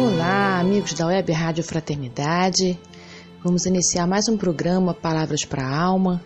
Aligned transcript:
Olá, 0.00 0.60
amigos 0.60 0.92
da 0.92 1.08
Web 1.08 1.32
Rádio 1.32 1.64
Fraternidade. 1.64 2.78
Vamos 3.42 3.66
iniciar 3.66 4.06
mais 4.06 4.28
um 4.28 4.36
programa 4.36 4.94
Palavras 4.94 5.44
para 5.44 5.66
a 5.66 5.76
Alma. 5.76 6.24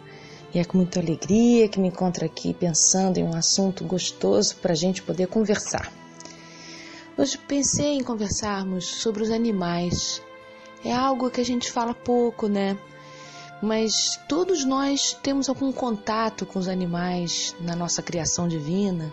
E 0.52 0.59
é 0.59 0.65
com 0.65 0.77
muita 0.77 1.01
alegria 1.01 1.66
que 1.70 1.80
me 1.80 1.88
encontro 1.88 2.23
aqui 2.23 2.52
pensando 2.52 3.16
em 3.16 3.24
um 3.24 3.34
assunto 3.34 3.82
gostoso 3.82 4.56
para 4.56 4.73
a 4.73 4.77
gente 4.77 5.02
poder 5.02 5.27
conversar. 5.29 5.91
Hoje 7.16 7.38
pensei 7.38 7.95
em 7.95 8.05
conversarmos 8.05 8.84
sobre 8.84 9.23
os 9.23 9.30
animais. 9.30 10.20
É 10.84 10.93
algo 10.93 11.30
que 11.30 11.41
a 11.41 11.45
gente 11.45 11.73
fala 11.73 11.95
pouco, 11.95 12.48
né? 12.48 12.77
Mas 13.62 14.20
todos 14.29 14.66
nós 14.66 15.16
temos 15.23 15.48
algum 15.48 15.73
contato 15.73 16.45
com 16.45 16.59
os 16.59 16.68
animais 16.68 17.57
na 17.59 17.74
nossa 17.74 18.02
criação 18.02 18.46
divina. 18.46 19.10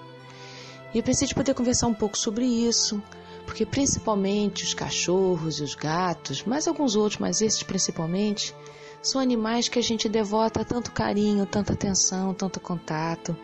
E 0.93 0.97
eu 0.97 1.03
pensei 1.03 1.29
de 1.29 1.33
poder 1.33 1.53
conversar 1.53 1.87
um 1.87 1.93
pouco 1.93 2.17
sobre 2.17 2.45
isso 2.45 3.01
porque 3.49 3.65
principalmente 3.65 4.63
os 4.63 4.75
cachorros 4.75 5.59
e 5.59 5.63
os 5.63 5.73
gatos, 5.73 6.43
mais 6.43 6.67
alguns 6.67 6.95
outros, 6.95 7.19
mas 7.19 7.41
esses 7.41 7.63
principalmente, 7.63 8.53
são 9.01 9.19
animais 9.19 9.67
que 9.67 9.79
a 9.79 9.81
gente 9.81 10.07
devota 10.07 10.63
tanto 10.63 10.91
carinho, 10.91 11.47
tanta 11.47 11.73
atenção, 11.73 12.31
tanto 12.31 12.59
contato. 12.59 13.35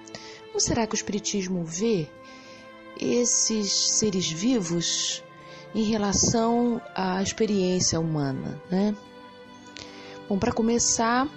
Como 0.45 0.59
será 0.59 0.86
que 0.86 0.94
o 0.94 0.95
Espiritismo 0.95 1.66
vê 1.66 2.08
esses 3.02 3.72
seres 3.72 4.30
vivos 4.30 5.23
em 5.73 5.81
relação 5.81 6.80
à 6.94 7.23
experiência 7.23 8.00
humana, 8.00 8.62
né? 8.69 8.95
Bom, 10.30 10.38
para 10.38 10.52
começar, 10.52 11.28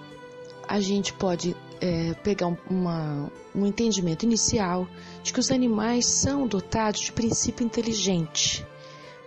a 0.68 0.78
gente 0.78 1.14
pode 1.14 1.56
é, 1.80 2.12
pegar 2.22 2.54
uma, 2.68 3.32
um 3.54 3.64
entendimento 3.64 4.24
inicial 4.24 4.86
de 5.28 5.32
que 5.32 5.40
os 5.40 5.50
animais 5.50 6.06
são 6.06 6.46
dotados 6.46 7.00
de 7.00 7.12
princípio 7.12 7.64
inteligente, 7.64 8.66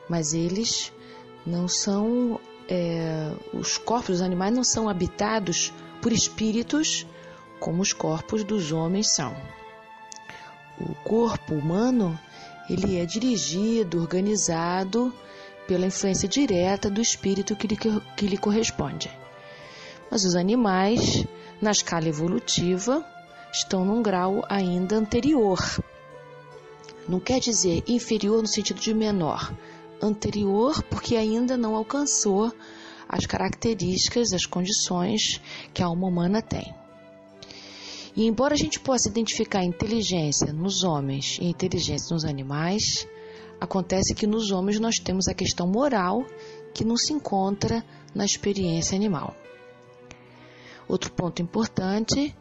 mas 0.09 0.33
eles 0.33 0.91
não 1.45 1.67
são. 1.67 2.39
É, 2.69 3.33
os 3.53 3.77
corpos 3.77 4.17
dos 4.17 4.21
animais 4.21 4.53
não 4.53 4.63
são 4.63 4.88
habitados 4.88 5.73
por 6.02 6.13
espíritos 6.13 7.05
como 7.59 7.81
os 7.81 7.91
corpos 7.91 8.43
dos 8.43 8.71
homens 8.71 9.09
são. 9.09 9.35
O 10.80 10.95
corpo 11.03 11.53
humano 11.53 12.17
ele 12.69 12.97
é 12.97 13.05
dirigido, 13.05 13.99
organizado 13.99 15.13
pela 15.67 15.86
influência 15.86 16.27
direta 16.30 16.89
do 16.89 17.02
espírito 17.02 17.55
que 17.55 17.67
lhe, 17.67 17.77
que 18.15 18.27
lhe 18.27 18.38
corresponde. 18.38 19.11
Mas 20.09 20.23
os 20.23 20.36
animais 20.36 21.25
na 21.61 21.71
escala 21.71 22.08
evolutiva, 22.08 23.05
estão 23.53 23.86
num 23.86 24.02
grau 24.02 24.43
ainda 24.49 24.95
anterior. 24.95 25.59
Não 27.12 27.20
quer 27.20 27.42
dizer 27.42 27.84
inferior 27.90 28.42
no 28.42 28.48
sentido 28.48 28.80
de 28.80 28.94
menor, 28.94 29.54
anterior 30.02 30.81
porque 30.84 31.17
ainda 31.17 31.58
não 31.58 31.76
alcançou 31.76 32.54
as 33.06 33.26
características, 33.26 34.31
as 34.31 34.45
condições 34.45 35.42
que 35.73 35.84
a 35.84 35.88
alma 35.88 36.08
humana 36.08 36.42
tem. 36.42 36.73
E 38.16 38.26
embora 38.26 38.54
a 38.54 38.58
gente 38.58 38.80
possa 38.80 39.10
identificar 39.10 39.61
inteligência 39.61 40.54
nos 40.54 40.86
homens 40.86 41.38
e 41.42 41.48
inteligência 41.48 42.14
nos 42.14 42.23
animais, 42.23 43.05
acontece 43.60 44.16
que 44.16 44.26
nos 44.26 44.50
homens 44.50 44.80
nós 44.80 44.95
temos 44.98 45.27
a 45.27 45.33
questão 45.33 45.67
moral 45.67 46.26
que 46.73 46.86
não 46.86 46.95
se 46.95 47.11
encontra 47.11 47.83
na 48.16 48.23
experiência 48.23 48.95
animal. 48.95 49.36
Outro 50.88 51.11
ponto 51.11 51.42
importante 51.42 52.33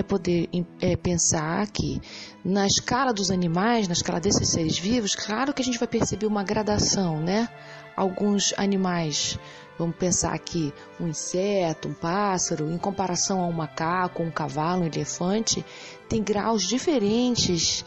é 0.00 0.02
poder 0.02 0.48
é, 0.80 0.96
pensar 0.96 1.66
que 1.68 2.00
na 2.44 2.66
escala 2.66 3.12
dos 3.12 3.30
animais, 3.30 3.86
na 3.86 3.92
escala 3.92 4.20
desses 4.20 4.48
seres 4.48 4.78
vivos, 4.78 5.14
claro 5.14 5.52
que 5.52 5.62
a 5.62 5.64
gente 5.64 5.78
vai 5.78 5.88
perceber 5.88 6.26
uma 6.26 6.42
gradação, 6.42 7.20
né? 7.20 7.48
Alguns 7.96 8.54
animais, 8.56 9.38
vamos 9.78 9.96
pensar 9.96 10.32
aqui, 10.32 10.72
um 10.98 11.08
inseto, 11.08 11.88
um 11.88 11.94
pássaro, 11.94 12.70
em 12.70 12.78
comparação 12.78 13.40
a 13.42 13.46
um 13.46 13.52
macaco, 13.52 14.22
um 14.22 14.30
cavalo, 14.30 14.82
um 14.82 14.86
elefante, 14.86 15.64
tem 16.08 16.22
graus 16.22 16.62
diferentes 16.62 17.84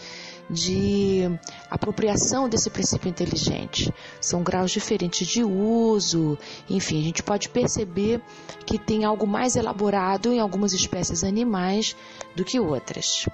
de 0.54 1.24
apropriação 1.70 2.48
desse 2.48 2.70
princípio 2.70 3.10
inteligente. 3.10 3.94
São 4.22 4.44
graus 4.44 4.72
diferentes 4.72 5.28
de 5.28 5.44
uso, 5.44 6.38
enfim, 6.70 7.02
a 7.02 7.04
gente 7.04 7.24
pode 7.24 7.50
perceber 7.50 8.22
que 8.66 8.78
tem 8.78 9.04
algo 9.04 9.28
mais 9.28 9.56
elaborado 9.56 10.32
em 10.32 10.40
algumas 10.40 10.72
espécies 10.72 11.24
animais 11.24 11.96
do 12.36 12.46
que 12.46 12.60
outras. 12.60 13.28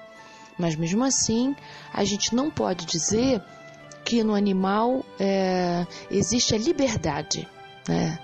Mas 0.58 0.76
mesmo 0.76 1.04
assim, 1.04 1.56
a 1.94 2.04
gente 2.04 2.34
não 2.34 2.50
pode 2.50 2.86
dizer 2.86 3.42
que 4.04 4.24
no 4.24 4.34
animal 4.34 5.06
é, 5.20 5.86
existe 6.10 6.56
a 6.56 6.58
liberdade. 6.58 7.48
Né? 7.88 8.20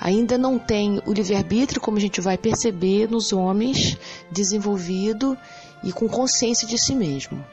Ainda 0.00 0.38
não 0.38 0.58
tem 0.58 1.00
o 1.06 1.12
livre-arbítrio, 1.12 1.80
como 1.80 1.98
a 1.98 2.00
gente 2.00 2.20
vai 2.20 2.38
perceber 2.38 3.08
nos 3.10 3.32
homens, 3.32 3.96
desenvolvido 4.30 5.36
e 5.82 5.92
com 5.92 6.08
consciência 6.08 6.66
de 6.66 6.78
si 6.78 6.94
mesmo. 6.94 7.44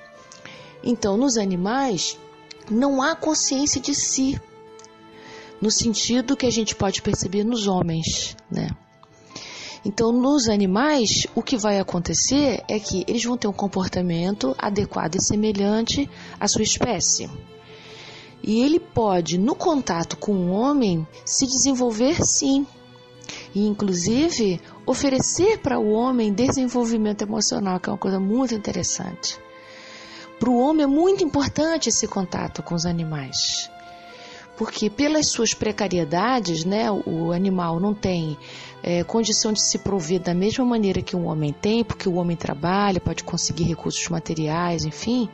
Então, 0.84 1.18
nos 1.18 1.38
animais, 1.38 2.18
não 2.70 3.02
há 3.02 3.16
consciência 3.16 3.82
de 3.82 3.94
si, 3.96 4.40
no 5.62 5.72
sentido 5.72 6.38
que 6.38 6.46
a 6.46 6.52
gente 6.52 6.76
pode 6.76 7.02
perceber 7.02 7.44
nos 7.44 7.68
homens, 7.68 8.36
né? 8.52 8.70
Então, 9.86 10.12
nos 10.12 10.50
animais, 10.50 11.28
o 11.34 11.42
que 11.42 11.56
vai 11.56 11.80
acontecer 11.80 12.62
é 12.68 12.80
que 12.80 13.06
eles 13.08 13.24
vão 13.24 13.38
ter 13.38 13.48
um 13.48 13.54
comportamento 13.54 14.54
adequado 14.58 15.16
e 15.16 15.24
semelhante 15.24 16.10
à 16.40 16.48
sua 16.48 16.64
espécie. 16.64 17.30
E 18.44 18.62
ele 18.62 18.80
pode, 18.80 19.38
no 19.38 19.56
contato 19.56 20.18
com 20.18 20.34
o 20.34 20.52
homem, 20.52 21.08
se 21.26 21.46
desenvolver 21.48 22.24
sim. 22.26 22.68
E, 23.54 23.66
inclusive, 23.66 24.60
oferecer 24.86 25.60
para 25.60 25.80
o 25.80 25.92
homem 25.92 26.34
desenvolvimento 26.34 27.22
emocional, 27.22 27.80
que 27.80 27.90
é 27.90 27.92
uma 27.92 27.98
coisa 27.98 28.20
muito 28.20 28.54
interessante. 28.54 29.40
Para 30.40 30.50
o 30.52 30.59
homem 30.59 30.84
é 30.84 30.88
muito 30.88 31.24
importante 31.24 31.90
esse 31.90 32.08
contato 32.08 32.62
com 32.62 32.75
os 32.75 32.86
animais, 32.86 33.72
porque 34.56 34.88
pelas 34.88 35.30
suas 35.30 35.56
precariedades, 35.56 36.64
né, 36.64 36.92
o 36.92 37.31
animal 37.31 37.80
não 37.80 37.94
tem 37.94 38.38
é, 38.84 39.03
condição 39.03 39.52
de 39.52 39.62
se 39.62 39.80
prover 39.80 40.20
da 40.20 40.36
mesma 40.36 40.64
maneira 40.64 41.02
que 41.02 41.16
um 41.16 41.25
homem 41.25 41.52
tem, 41.52 41.84
porque 41.84 42.08
o 42.08 42.16
homem 42.16 42.38
trabalha, 42.38 43.00
pode 43.00 43.24
conseguir 43.24 43.64
recursos 43.64 44.08
materiais, 44.09 44.86
enfim. 44.86 45.28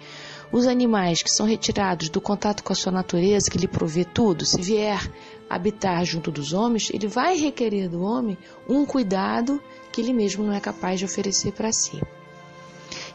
Os 0.53 0.67
animais 0.67 1.21
que 1.21 1.31
são 1.31 1.45
retirados 1.45 2.07
do 2.09 2.21
contato 2.21 2.63
com 2.63 2.71
a 2.71 2.75
sua 2.75 2.91
natureza, 2.91 3.51
que 3.51 3.57
lhe 3.57 3.67
provê 3.67 4.05
tudo, 4.05 4.45
se 4.45 4.61
vier 4.61 5.11
habitar 5.49 6.05
junto 6.05 6.31
dos 6.31 6.53
homens, 6.53 6.89
ele 6.93 7.07
vai 7.07 7.35
requerer 7.37 7.89
do 7.89 8.01
homem 8.01 8.37
um 8.69 8.85
cuidado 8.85 9.61
que 9.91 9.99
ele 9.99 10.13
mesmo 10.13 10.43
não 10.45 10.53
é 10.53 10.61
capaz 10.61 10.97
de 10.99 11.05
oferecer 11.05 11.51
para 11.51 11.73
si. 11.73 11.99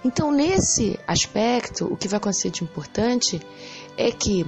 Então, 0.05 0.31
nesse 0.31 0.99
aspecto, 1.07 1.87
o 1.87 1.97
que 1.97 2.09
vai 2.09 2.19
acontecer 2.19 2.51
de 2.51 2.63
importante 2.63 3.41
é 3.97 4.11
que 4.11 4.47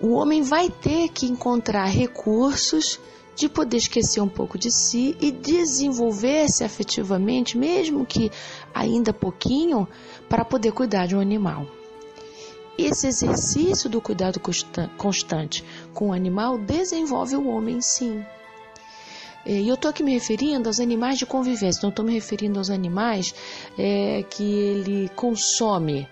o 0.00 0.12
homem 0.12 0.42
vai 0.42 0.68
ter 0.70 1.08
que 1.08 1.26
encontrar 1.26 1.86
recursos 1.86 3.00
de 3.34 3.48
poder 3.48 3.76
esquecer 3.76 4.20
um 4.20 4.28
pouco 4.28 4.58
de 4.58 4.70
si 4.70 5.16
e 5.20 5.30
desenvolver-se 5.30 6.64
afetivamente, 6.64 7.56
mesmo 7.56 8.04
que 8.04 8.32
ainda 8.74 9.12
pouquinho, 9.12 9.86
para 10.28 10.44
poder 10.44 10.72
cuidar 10.72 11.06
de 11.06 11.14
um 11.14 11.20
animal. 11.20 11.64
Esse 12.76 13.06
exercício 13.06 13.88
do 13.88 14.00
cuidado 14.00 14.40
constante 14.96 15.64
com 15.94 16.08
o 16.08 16.12
animal 16.12 16.58
desenvolve 16.58 17.36
o 17.36 17.48
homem 17.48 17.80
sim. 17.80 18.24
É, 19.48 19.52
e 19.62 19.66
eu 19.66 19.76
estou 19.76 19.90
aqui 19.90 20.02
me 20.02 20.12
referindo 20.12 20.68
aos 20.68 20.78
animais 20.78 21.18
de 21.18 21.24
convivência, 21.24 21.80
não 21.82 21.88
estou 21.88 22.04
me 22.04 22.12
referindo 22.12 22.58
aos 22.58 22.68
animais 22.68 23.34
é, 23.78 24.22
que 24.28 24.44
ele 24.44 25.08
consome, 25.16 26.06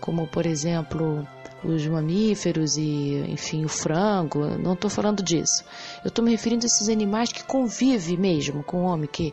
como 0.00 0.26
por 0.26 0.44
exemplo 0.44 1.24
os 1.62 1.86
mamíferos 1.86 2.76
e, 2.76 3.22
enfim, 3.28 3.64
o 3.64 3.68
frango, 3.68 4.44
não 4.58 4.72
estou 4.72 4.90
falando 4.90 5.22
disso. 5.22 5.62
Eu 6.02 6.08
estou 6.08 6.24
me 6.24 6.32
referindo 6.32 6.64
a 6.64 6.66
esses 6.66 6.88
animais 6.88 7.32
que 7.32 7.44
convivem 7.44 8.16
mesmo 8.16 8.64
com 8.64 8.78
o 8.78 8.86
homem, 8.86 9.08
que 9.10 9.32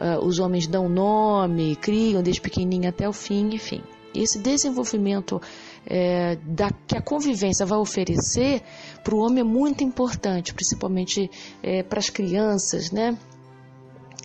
uh, 0.00 0.24
os 0.24 0.38
homens 0.38 0.66
dão 0.66 0.88
nome, 0.88 1.76
criam 1.76 2.22
desde 2.22 2.40
pequenininho 2.40 2.88
até 2.88 3.06
o 3.06 3.12
fim, 3.12 3.50
enfim. 3.52 3.82
Esse 4.14 4.38
desenvolvimento 4.38 5.42
é, 5.86 6.36
da, 6.36 6.70
que 6.70 6.96
a 6.96 7.02
convivência 7.02 7.66
vai 7.66 7.78
oferecer 7.78 8.62
para 9.02 9.14
o 9.14 9.18
homem 9.18 9.40
é 9.40 9.44
muito 9.44 9.84
importante, 9.84 10.54
principalmente 10.54 11.30
é, 11.62 11.82
para 11.82 11.98
as 11.98 12.08
crianças, 12.08 12.90
né? 12.90 13.16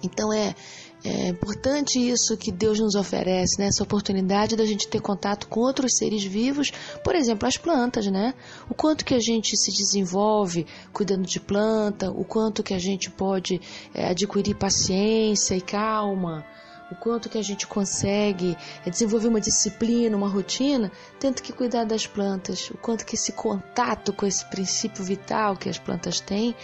Então 0.03 0.31
é, 0.31 0.55
é 1.03 1.29
importante 1.29 1.97
isso 1.97 2.35
que 2.35 2.51
Deus 2.51 2.79
nos 2.79 2.95
oferece, 2.95 3.59
né? 3.59 3.67
essa 3.67 3.83
oportunidade 3.83 4.55
da 4.55 4.65
gente 4.65 4.87
ter 4.87 5.01
contato 5.01 5.47
com 5.47 5.61
outros 5.61 5.95
seres 5.97 6.23
vivos, 6.23 6.71
por 7.03 7.15
exemplo, 7.15 7.47
as 7.47 7.57
plantas, 7.57 8.07
né? 8.07 8.33
O 8.69 8.73
quanto 8.73 9.05
que 9.05 9.13
a 9.13 9.19
gente 9.19 9.55
se 9.57 9.71
desenvolve 9.71 10.65
cuidando 10.91 11.25
de 11.25 11.39
planta, 11.39 12.11
o 12.11 12.25
quanto 12.25 12.63
que 12.63 12.73
a 12.73 12.79
gente 12.79 13.09
pode 13.09 13.61
é, 13.93 14.09
adquirir 14.09 14.55
paciência 14.55 15.55
e 15.55 15.61
calma, 15.61 16.45
o 16.91 16.95
quanto 16.95 17.29
que 17.29 17.37
a 17.37 17.41
gente 17.43 17.67
consegue 17.67 18.57
é, 18.85 18.89
desenvolver 18.89 19.27
uma 19.27 19.41
disciplina, 19.41 20.15
uma 20.15 20.29
rotina, 20.29 20.91
tendo 21.19 21.41
que 21.41 21.53
cuidar 21.53 21.85
das 21.85 22.07
plantas, 22.07 22.69
o 22.69 22.77
quanto 22.77 23.05
que 23.05 23.15
esse 23.15 23.31
contato 23.31 24.11
com 24.13 24.25
esse 24.25 24.45
princípio 24.45 25.03
vital 25.03 25.55
que 25.55 25.69
as 25.69 25.77
plantas 25.77 26.19
têm 26.19 26.55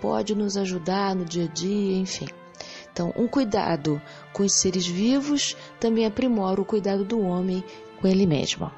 pode 0.00 0.34
nos 0.34 0.56
ajudar 0.56 1.14
no 1.14 1.24
dia 1.24 1.44
a 1.44 1.48
dia, 1.48 1.96
enfim. 1.96 2.28
Então, 2.92 3.12
um 3.16 3.26
cuidado 3.26 4.00
com 4.32 4.42
os 4.42 4.52
seres 4.52 4.86
vivos 4.86 5.56
também 5.78 6.06
aprimora 6.06 6.60
o 6.60 6.64
cuidado 6.64 7.04
do 7.04 7.20
homem 7.20 7.64
com 8.00 8.06
ele 8.06 8.26
mesmo. 8.26 8.70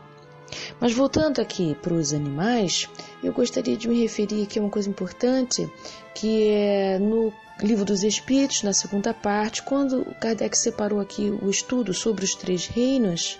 Mas 0.79 0.93
voltando 0.93 1.41
aqui 1.41 1.75
para 1.81 1.95
os 1.95 2.13
animais, 2.13 2.89
eu 3.23 3.33
gostaria 3.33 3.77
de 3.77 3.89
me 3.89 4.03
referir 4.03 4.43
aqui 4.43 4.59
a 4.59 4.63
uma 4.63 4.71
coisa 4.71 4.89
importante, 4.89 5.71
que 6.15 6.49
é 6.49 6.99
no 6.99 7.33
Livro 7.61 7.85
dos 7.85 8.03
Espíritos, 8.03 8.63
na 8.63 8.73
segunda 8.73 9.13
parte, 9.15 9.63
quando 9.63 10.05
Kardec 10.21 10.57
separou 10.57 11.01
aqui 11.01 11.31
o 11.31 11.49
estudo 11.49 11.95
sobre 11.95 12.25
os 12.25 12.35
três 12.35 12.67
reinos, 12.67 13.39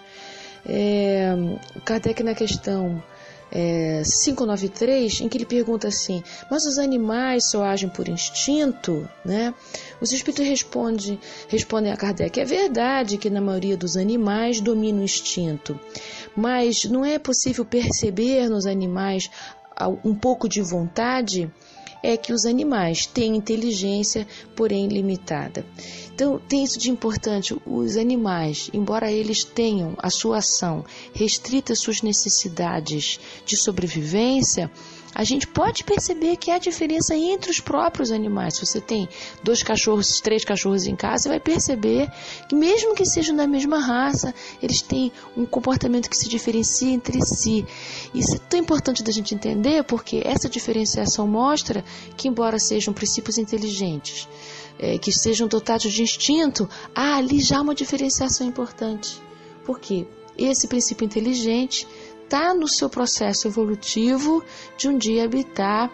é, 0.65 1.33
Kardec 1.85 2.23
na 2.23 2.35
questão 2.35 3.03
é, 3.51 4.03
593, 4.03 5.21
em 5.21 5.29
que 5.29 5.37
ele 5.37 5.45
pergunta 5.45 5.89
assim: 5.89 6.23
Mas 6.51 6.65
os 6.65 6.79
animais 6.79 7.51
só 7.51 7.65
agem 7.65 7.89
por 7.89 8.09
instinto? 8.09 9.09
Né? 9.25 9.53
Os 10.01 10.13
espíritos 10.13 10.47
respondem, 10.47 11.21
respondem 11.49 11.93
a 11.93 11.97
Kardec: 11.97 12.41
É 12.41 12.45
verdade 12.45 13.19
que 13.19 13.29
na 13.29 13.41
maioria 13.41 13.77
dos 13.77 13.97
animais 13.97 14.61
domina 14.61 15.01
o 15.01 15.05
instinto, 15.05 15.79
mas 16.35 16.85
não 16.85 17.05
é 17.05 17.19
possível 17.19 17.65
perceber 17.65 18.49
nos 18.49 18.67
animais 18.67 19.31
um 20.05 20.15
pouco 20.15 20.49
de 20.49 20.63
vontade? 20.63 21.53
É 22.03 22.17
que 22.17 22.33
os 22.33 22.45
animais 22.45 23.07
têm 23.07 23.37
inteligência, 23.37 24.27
porém 24.57 24.89
limitada. 24.89 25.65
Então, 26.15 26.39
tem 26.49 26.65
isso 26.65 26.79
de 26.79 26.91
importante: 26.91 27.57
os 27.67 27.97
animais, 27.97 28.69
embora 28.73 29.11
eles 29.11 29.45
tenham 29.45 29.95
a 29.99 30.11
sua 30.11 30.39
ação 30.39 30.85
restrita 31.15 31.73
às 31.73 31.81
suas 31.81 32.03
necessidades 32.03 33.21
de 33.47 33.57
sobrevivência, 33.57 34.71
a 35.15 35.25
gente 35.25 35.47
pode 35.47 35.85
perceber 35.85 36.37
que 36.37 36.51
há 36.51 36.59
diferença 36.59 37.15
entre 37.15 37.51
os 37.51 37.61
próprios 37.61 38.11
animais. 38.11 38.55
Se 38.55 38.65
você 38.65 38.81
tem 38.81 39.09
dois 39.43 39.63
cachorros, 39.63 40.21
três 40.21 40.45
cachorros 40.45 40.87
em 40.87 40.97
casa, 40.97 41.25
você 41.25 41.29
vai 41.29 41.41
perceber 41.41 42.11
que, 42.49 42.55
mesmo 42.55 42.95
que 42.95 43.05
sejam 43.05 43.37
da 43.37 43.47
mesma 43.47 43.79
raça, 43.79 44.35
eles 44.63 44.81
têm 44.81 45.13
um 45.37 45.45
comportamento 45.45 46.09
que 46.09 46.17
se 46.17 46.29
diferencia 46.29 46.91
entre 46.91 47.21
si. 47.27 47.65
Isso 48.15 48.37
é 48.37 48.39
tão 48.39 48.59
importante 48.59 49.03
da 49.03 49.13
gente 49.13 49.35
entender 49.35 49.85
porque 49.85 50.23
essa 50.25 50.49
diferenciação 50.49 51.27
mostra 51.27 51.85
que, 52.17 52.29
embora 52.29 52.59
sejam 52.59 52.95
princípios 52.95 53.37
inteligentes, 53.37 54.29
é, 54.79 54.97
que 54.97 55.13
sejam 55.13 55.47
dotados 55.47 55.93
de 55.93 56.03
instinto, 56.03 56.69
há 56.95 57.17
ali 57.17 57.41
já 57.41 57.61
uma 57.61 57.75
diferenciação 57.75 58.47
importante. 58.47 59.21
Por 59.65 59.79
quê? 59.79 60.07
Esse 60.37 60.67
princípio 60.67 61.05
inteligente 61.05 61.87
está 62.33 62.55
no 62.55 62.67
seu 62.67 62.89
processo 62.89 63.47
evolutivo 63.47 64.43
de 64.79 64.89
um 64.89 64.97
dia 64.97 65.27
habitar 65.27 65.93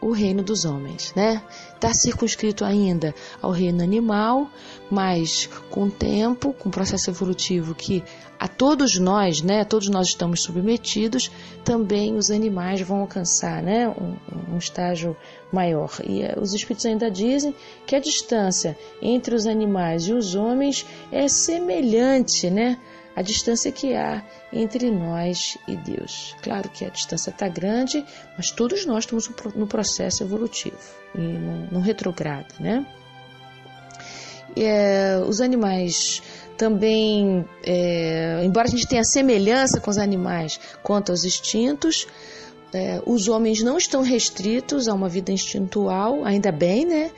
o 0.00 0.10
reino 0.10 0.42
dos 0.42 0.64
homens, 0.64 1.12
né? 1.14 1.40
Está 1.74 1.94
circunscrito 1.94 2.64
ainda 2.64 3.14
ao 3.40 3.52
reino 3.52 3.84
animal, 3.84 4.50
mas 4.90 5.48
com 5.70 5.84
o 5.84 5.90
tempo, 5.90 6.52
com 6.52 6.68
o 6.68 6.72
processo 6.72 7.08
evolutivo 7.08 7.72
que 7.72 8.02
a 8.36 8.48
todos 8.48 8.98
nós, 8.98 9.40
né? 9.42 9.64
Todos 9.64 9.88
nós 9.88 10.08
estamos 10.08 10.42
submetidos, 10.42 11.30
também 11.64 12.16
os 12.16 12.32
animais 12.32 12.80
vão 12.80 13.02
alcançar, 13.02 13.62
né? 13.62 13.88
Um, 13.88 14.54
um 14.54 14.58
estágio 14.58 15.16
maior. 15.52 15.90
E 16.04 16.24
uh, 16.24 16.40
os 16.40 16.52
espíritos 16.52 16.84
ainda 16.84 17.08
dizem 17.08 17.54
que 17.86 17.94
a 17.94 18.00
distância 18.00 18.76
entre 19.00 19.36
os 19.36 19.46
animais 19.46 20.08
e 20.08 20.12
os 20.12 20.34
homens 20.34 20.84
é 21.12 21.28
semelhante, 21.28 22.50
né? 22.50 22.76
A 23.16 23.22
distância 23.22 23.72
que 23.72 23.94
há 23.94 24.22
entre 24.52 24.90
nós 24.90 25.56
e 25.66 25.74
Deus. 25.74 26.36
Claro 26.42 26.68
que 26.68 26.84
a 26.84 26.90
distância 26.90 27.30
está 27.30 27.48
grande, 27.48 28.04
mas 28.36 28.50
todos 28.50 28.84
nós 28.84 29.04
estamos 29.04 29.30
no 29.54 29.66
processo 29.66 30.22
evolutivo 30.22 30.76
e 31.14 31.20
não, 31.72 31.80
retrograda, 31.80 32.54
né? 32.60 32.86
É, 34.54 35.18
os 35.26 35.40
animais 35.40 36.22
também, 36.58 37.44
é, 37.64 38.42
embora 38.44 38.68
a 38.68 38.70
gente 38.70 38.86
tenha 38.86 39.04
semelhança 39.04 39.80
com 39.80 39.90
os 39.90 39.98
animais 39.98 40.60
quanto 40.82 41.10
aos 41.10 41.24
instintos, 41.24 42.06
é, 42.72 43.00
os 43.06 43.28
homens 43.28 43.62
não 43.62 43.78
estão 43.78 44.02
restritos 44.02 44.88
a 44.88 44.94
uma 44.94 45.08
vida 45.08 45.32
instintual, 45.32 46.24
ainda 46.24 46.52
bem, 46.52 46.84
né? 46.84 47.10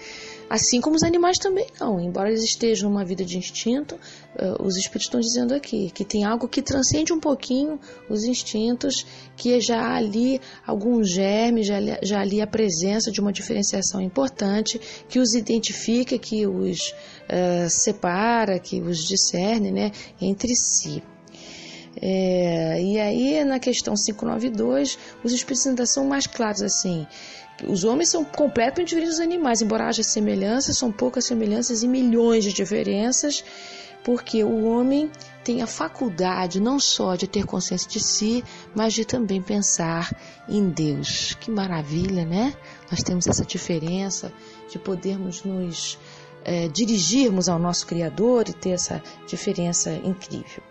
Assim 0.48 0.80
como 0.80 0.96
os 0.96 1.02
animais 1.02 1.38
também 1.38 1.66
não, 1.78 2.00
embora 2.00 2.30
eles 2.30 2.42
estejam 2.42 2.88
numa 2.88 3.04
vida 3.04 3.24
de 3.24 3.36
instinto, 3.36 3.96
uh, 3.96 4.62
os 4.62 4.76
espíritos 4.76 5.06
estão 5.06 5.20
dizendo 5.20 5.54
aqui 5.54 5.90
que 5.90 6.04
tem 6.04 6.24
algo 6.24 6.48
que 6.48 6.62
transcende 6.62 7.12
um 7.12 7.20
pouquinho 7.20 7.78
os 8.08 8.24
instintos, 8.24 9.06
que 9.36 9.60
já 9.60 9.80
há 9.80 9.96
ali 9.96 10.40
algum 10.66 11.04
germe, 11.04 11.62
já, 11.62 11.76
já 12.02 12.20
ali 12.20 12.40
a 12.40 12.46
presença 12.46 13.10
de 13.10 13.20
uma 13.20 13.32
diferenciação 13.32 14.00
importante 14.00 14.80
que 15.08 15.18
os 15.18 15.34
identifica, 15.34 16.18
que 16.18 16.46
os 16.46 16.94
uh, 17.28 17.68
separa, 17.68 18.58
que 18.58 18.80
os 18.80 19.04
discerne 19.04 19.70
né, 19.70 19.92
entre 20.20 20.54
si. 20.54 21.02
É, 21.96 22.80
e 22.82 22.98
aí, 22.98 23.44
na 23.44 23.58
questão 23.58 23.94
592, 23.94 24.98
os 25.24 25.32
espíritos 25.32 25.66
ainda 25.66 25.86
são 25.86 26.06
mais 26.06 26.26
claros 26.26 26.62
assim. 26.62 27.06
Os 27.66 27.82
homens 27.82 28.10
são 28.10 28.24
completamente 28.24 28.88
diferentes 28.88 29.16
dos 29.16 29.24
animais, 29.24 29.60
embora 29.60 29.88
haja 29.88 30.02
semelhanças, 30.02 30.78
são 30.78 30.92
poucas 30.92 31.24
semelhanças 31.24 31.82
e 31.82 31.88
milhões 31.88 32.44
de 32.44 32.52
diferenças, 32.52 33.44
porque 34.04 34.44
o 34.44 34.64
homem 34.64 35.10
tem 35.42 35.60
a 35.60 35.66
faculdade 35.66 36.60
não 36.60 36.78
só 36.78 37.16
de 37.16 37.26
ter 37.26 37.44
consciência 37.44 37.90
de 37.90 38.00
si, 38.00 38.44
mas 38.74 38.94
de 38.94 39.04
também 39.04 39.42
pensar 39.42 40.14
em 40.48 40.68
Deus. 40.68 41.36
Que 41.40 41.50
maravilha, 41.50 42.24
né? 42.24 42.54
Nós 42.90 43.02
temos 43.02 43.26
essa 43.26 43.44
diferença 43.44 44.32
de 44.70 44.78
podermos 44.78 45.42
nos 45.42 45.98
é, 46.44 46.68
dirigirmos 46.68 47.48
ao 47.48 47.58
nosso 47.58 47.86
Criador 47.86 48.48
e 48.48 48.52
ter 48.52 48.70
essa 48.70 49.02
diferença 49.26 49.90
incrível. 49.92 50.62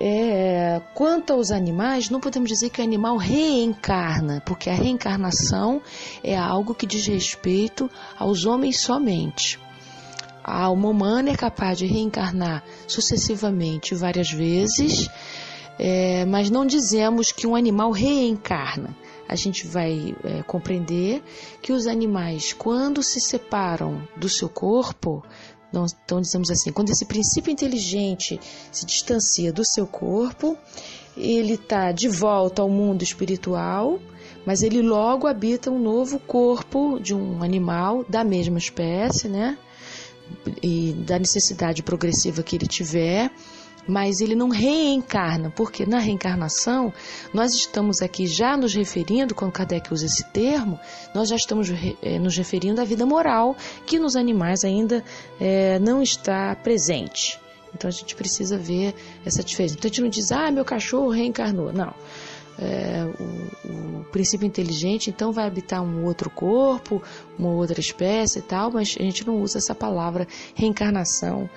É, 0.00 0.80
quanto 0.94 1.32
aos 1.32 1.50
animais, 1.50 2.08
não 2.08 2.20
podemos 2.20 2.48
dizer 2.48 2.70
que 2.70 2.80
o 2.80 2.84
animal 2.84 3.16
reencarna, 3.16 4.40
porque 4.46 4.70
a 4.70 4.74
reencarnação 4.74 5.82
é 6.22 6.36
algo 6.36 6.72
que 6.72 6.86
diz 6.86 7.04
respeito 7.08 7.90
aos 8.16 8.46
homens 8.46 8.80
somente. 8.80 9.58
A 10.44 10.62
alma 10.62 10.88
humana 10.88 11.30
é 11.30 11.34
capaz 11.34 11.78
de 11.78 11.86
reencarnar 11.86 12.62
sucessivamente 12.86 13.92
várias 13.96 14.30
vezes, 14.30 15.10
é, 15.76 16.24
mas 16.24 16.48
não 16.48 16.64
dizemos 16.64 17.32
que 17.32 17.46
um 17.46 17.56
animal 17.56 17.90
reencarna. 17.90 18.96
A 19.28 19.34
gente 19.34 19.66
vai 19.66 20.14
é, 20.24 20.42
compreender 20.44 21.24
que 21.60 21.72
os 21.72 21.88
animais, 21.88 22.52
quando 22.52 23.02
se 23.02 23.20
separam 23.20 24.06
do 24.16 24.28
seu 24.28 24.48
corpo, 24.48 25.24
então, 25.70 26.20
dizemos 26.20 26.50
assim, 26.50 26.72
quando 26.72 26.90
esse 26.90 27.04
princípio 27.04 27.50
inteligente 27.50 28.40
se 28.72 28.86
distancia 28.86 29.52
do 29.52 29.64
seu 29.64 29.86
corpo, 29.86 30.56
ele 31.16 31.54
está 31.54 31.92
de 31.92 32.08
volta 32.08 32.62
ao 32.62 32.70
mundo 32.70 33.02
espiritual, 33.02 33.98
mas 34.46 34.62
ele 34.62 34.80
logo 34.80 35.26
habita 35.26 35.70
um 35.70 35.78
novo 35.78 36.18
corpo 36.18 36.98
de 36.98 37.14
um 37.14 37.42
animal 37.42 38.04
da 38.08 38.24
mesma 38.24 38.58
espécie, 38.58 39.28
né? 39.28 39.58
E 40.62 40.92
da 41.06 41.18
necessidade 41.18 41.82
progressiva 41.82 42.42
que 42.42 42.56
ele 42.56 42.66
tiver 42.66 43.30
mas 43.88 44.20
ele 44.20 44.34
não 44.34 44.50
reencarna, 44.50 45.50
porque 45.50 45.86
na 45.86 45.98
reencarnação 45.98 46.92
nós 47.32 47.54
estamos 47.54 48.02
aqui 48.02 48.26
já 48.26 48.56
nos 48.56 48.74
referindo, 48.74 49.34
quando 49.34 49.52
Kardec 49.52 49.92
usa 49.92 50.04
esse 50.04 50.24
termo, 50.30 50.78
nós 51.14 51.30
já 51.30 51.36
estamos 51.36 51.68
é, 52.02 52.18
nos 52.18 52.36
referindo 52.36 52.80
à 52.80 52.84
vida 52.84 53.06
moral, 53.06 53.56
que 53.86 53.98
nos 53.98 54.14
animais 54.14 54.62
ainda 54.62 55.02
é, 55.40 55.78
não 55.78 56.02
está 56.02 56.54
presente. 56.56 57.40
Então 57.74 57.88
a 57.88 57.92
gente 57.92 58.14
precisa 58.14 58.58
ver 58.58 58.94
essa 59.24 59.42
diferença. 59.42 59.74
Então 59.74 59.88
a 59.88 59.90
gente 59.90 60.02
não 60.02 60.08
diz, 60.08 60.30
ah, 60.32 60.50
meu 60.50 60.64
cachorro 60.64 61.10
reencarnou. 61.10 61.72
Não. 61.72 61.94
É, 62.60 63.04
o, 63.64 64.00
o, 64.00 64.04
princípio 64.10 64.44
inteligente 64.44 65.10
então 65.10 65.32
vai 65.32 65.46
habitar 65.46 65.80
um 65.80 66.04
outro 66.04 66.28
corpo, 66.28 67.00
uma 67.38 67.50
outra 67.50 67.78
espécie 67.78 68.40
e 68.40 68.42
tal, 68.42 68.72
mas 68.72 68.96
a 68.98 69.02
gente 69.02 69.24
não 69.24 69.40
usa 69.40 69.58
essa 69.58 69.76
palavra 69.76 70.26
reencarnação 70.56 71.48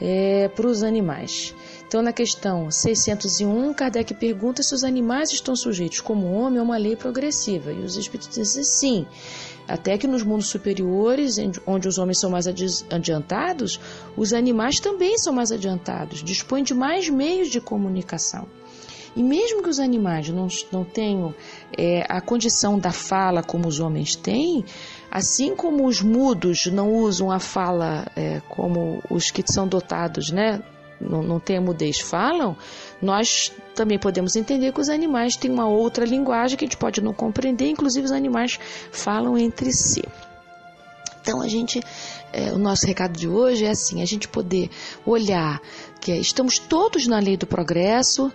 é, 0.00 0.48
para 0.48 0.66
os 0.66 0.82
animais. 0.82 1.54
Então, 1.86 2.02
na 2.02 2.12
questão 2.12 2.70
601, 2.70 3.72
Kardec 3.72 4.12
pergunta 4.14 4.62
se 4.62 4.74
os 4.74 4.84
animais 4.84 5.32
estão 5.32 5.56
sujeitos, 5.56 6.00
como 6.00 6.30
homem, 6.32 6.60
a 6.60 6.62
uma 6.62 6.76
lei 6.76 6.94
progressiva. 6.94 7.72
E 7.72 7.80
os 7.80 7.96
espíritos 7.96 8.28
dizem 8.28 8.62
sim. 8.62 9.06
Até 9.66 9.98
que 9.98 10.06
nos 10.06 10.22
mundos 10.22 10.48
superiores, 10.48 11.36
onde 11.66 11.88
os 11.88 11.98
homens 11.98 12.20
são 12.20 12.30
mais 12.30 12.46
adiantados, 12.46 13.80
os 14.16 14.32
animais 14.32 14.80
também 14.80 15.18
são 15.18 15.32
mais 15.32 15.52
adiantados, 15.52 16.22
dispõem 16.22 16.62
de 16.62 16.74
mais 16.74 17.08
meios 17.08 17.48
de 17.48 17.60
comunicação. 17.60 18.46
E 19.16 19.22
mesmo 19.22 19.62
que 19.62 19.68
os 19.68 19.80
animais 19.80 20.28
não, 20.28 20.46
não 20.70 20.84
tenham 20.84 21.34
é, 21.76 22.06
a 22.08 22.20
condição 22.20 22.78
da 22.78 22.92
fala 22.92 23.42
como 23.42 23.66
os 23.66 23.80
homens 23.80 24.14
têm, 24.14 24.64
assim 25.10 25.54
como 25.54 25.86
os 25.86 26.00
mudos 26.00 26.66
não 26.66 26.92
usam 26.92 27.30
a 27.30 27.38
fala 27.38 28.06
é, 28.14 28.40
como 28.48 29.02
os 29.10 29.30
que 29.30 29.42
são 29.46 29.66
dotados, 29.66 30.30
né? 30.30 30.62
Não, 31.00 31.22
não 31.22 31.38
têm 31.38 31.58
a 31.58 31.60
mudez, 31.60 32.00
falam, 32.00 32.56
nós 33.00 33.52
também 33.74 33.98
podemos 33.98 34.34
entender 34.34 34.72
que 34.72 34.80
os 34.80 34.88
animais 34.88 35.36
têm 35.36 35.48
uma 35.50 35.68
outra 35.68 36.04
linguagem 36.04 36.58
que 36.58 36.64
a 36.64 36.66
gente 36.66 36.76
pode 36.76 37.00
não 37.00 37.14
compreender, 37.14 37.70
inclusive 37.70 38.06
os 38.06 38.12
animais 38.12 38.58
falam 38.90 39.38
entre 39.38 39.72
si. 39.72 40.02
Então 41.20 41.40
a 41.40 41.46
gente, 41.46 41.80
é, 42.32 42.52
o 42.52 42.58
nosso 42.58 42.86
recado 42.86 43.12
de 43.12 43.28
hoje 43.28 43.64
é 43.64 43.70
assim, 43.70 44.02
a 44.02 44.06
gente 44.06 44.26
poder 44.26 44.70
olhar 45.06 45.60
que 46.00 46.10
estamos 46.12 46.58
todos 46.58 47.06
na 47.06 47.18
lei 47.18 47.36
do 47.36 47.46
progresso, 47.46 48.32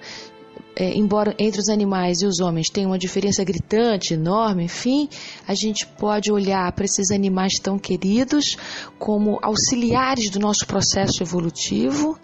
é, 0.75 0.95
embora 0.97 1.35
entre 1.37 1.59
os 1.59 1.69
animais 1.69 2.21
e 2.21 2.25
os 2.25 2.39
homens 2.39 2.69
tenha 2.69 2.87
uma 2.87 2.97
diferença 2.97 3.43
gritante, 3.43 4.13
enorme, 4.13 4.63
enfim, 4.63 5.07
a 5.47 5.53
gente 5.53 5.85
pode 5.85 6.31
olhar 6.31 6.71
para 6.71 6.85
esses 6.85 7.11
animais 7.11 7.59
tão 7.59 7.77
queridos 7.77 8.57
como 8.97 9.37
auxiliares 9.41 10.29
do 10.29 10.39
nosso 10.39 10.65
processo 10.65 11.21
evolutivo. 11.21 12.17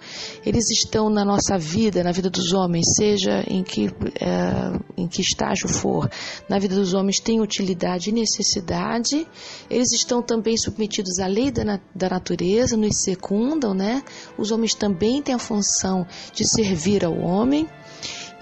Eles 0.46 0.70
estão 0.72 1.10
na 1.10 1.24
nossa 1.24 1.58
vida, 1.58 2.04
na 2.04 2.12
vida 2.12 2.30
dos 2.30 2.54
homens, 2.54 2.86
seja 2.96 3.44
em 3.48 3.64
que, 3.64 3.88
é, 4.20 4.80
em 4.98 5.08
que 5.08 5.22
estágio 5.22 5.68
for, 5.68 6.10
na 6.48 6.58
vida 6.58 6.76
dos 6.76 6.94
homens 6.94 7.20
tem 7.20 7.42
utilidade 7.42 8.10
e 8.10 8.14
necessidade. 8.14 9.28
Eles 9.70 9.92
estão 9.92 10.22
também 10.22 10.58
submetidos 10.58 11.20
à 11.20 11.28
lei 11.28 11.52
da, 11.52 11.80
da 11.94 12.10
natureza, 12.10 12.76
nos 12.76 13.04
secundam, 13.04 13.74
né? 13.74 14.04
Os 14.38 14.52
homens 14.52 14.74
também 14.74 15.22
têm 15.22 15.36
a 15.36 15.40
função 15.40 16.08
de 16.34 16.48
servir 16.48 17.06
ao 17.06 17.18
homem. 17.18 17.68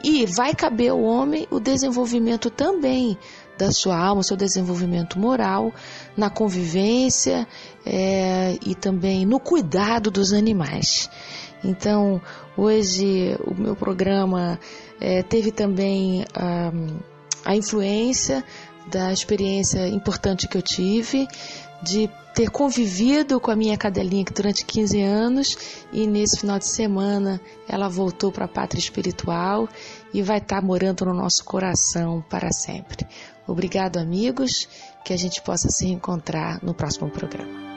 E 0.04 0.26
vai 0.26 0.54
caber 0.54 0.92
ao 0.92 1.02
homem 1.02 1.48
o 1.50 1.60
desenvolvimento 1.60 2.50
também 2.50 3.18
da 3.58 3.72
sua 3.72 3.98
alma, 3.98 4.24
seu 4.24 4.38
desenvolvimento 4.38 5.20
moral, 5.20 5.74
na 6.16 6.30
convivência 6.30 7.48
é, 7.86 8.58
e 8.66 8.76
também 8.76 9.26
no 9.26 9.40
cuidado 9.40 10.12
dos 10.12 10.32
animais. 10.32 11.10
Então, 11.64 12.22
hoje 12.56 13.36
o 13.44 13.56
meu 13.56 13.76
programa 13.76 14.60
é, 15.02 15.24
teve 15.24 15.52
também 15.52 16.24
a, 16.36 16.72
a 17.44 17.56
influência 17.56 18.44
da 18.92 19.12
experiência 19.12 19.88
importante 19.88 20.48
que 20.48 20.58
eu 20.58 20.62
tive 20.62 21.28
de 21.82 22.10
ter 22.34 22.50
convivido 22.50 23.40
com 23.40 23.50
a 23.50 23.56
minha 23.56 23.78
cadelinha 23.78 24.26
durante 24.34 24.66
15 24.66 25.02
anos 25.02 25.58
e 25.92 26.06
nesse 26.06 26.40
final 26.40 26.60
de 26.60 26.68
semana 26.68 27.42
ela 27.68 27.90
voltou 27.90 28.32
para 28.32 28.46
a 28.46 28.48
pátria 28.48 28.80
espiritual 28.80 29.68
e 30.14 30.22
vai 30.22 30.38
estar 30.38 30.62
tá 30.62 30.66
morando 30.66 31.06
no 31.06 31.14
nosso 31.14 31.44
coração 31.44 32.24
para 32.30 32.52
sempre. 32.52 33.08
Obrigado, 33.48 33.98
amigos, 33.98 34.68
que 35.04 35.14
a 35.14 35.18
gente 35.18 35.42
possa 35.42 35.70
se 35.70 35.88
encontrar 35.88 36.62
no 36.62 36.74
próximo 36.74 37.10
programa. 37.10 37.77